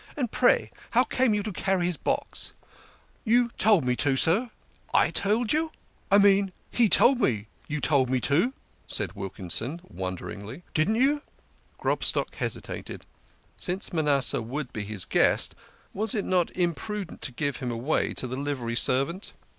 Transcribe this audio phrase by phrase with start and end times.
[0.17, 2.53] "And, pray, how came you to carry his box?""
[3.23, 4.49] You told me to, sir!"
[4.91, 5.71] "/ told you!""
[6.11, 8.53] I mean he told me you told me to,"
[8.87, 11.21] said Wilkinson wonderingly." Didn't you?"
[11.79, 13.05] Grobstock hesitated.
[13.57, 15.53] Since Manasseh would be his guest,
[15.93, 19.33] was it not imprudent to give him away to the livery servant?